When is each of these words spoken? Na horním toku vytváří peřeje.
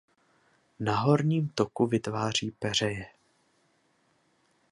Na 0.79 0.95
horním 0.99 1.49
toku 1.49 1.85
vytváří 1.87 2.51
peřeje. 2.51 3.05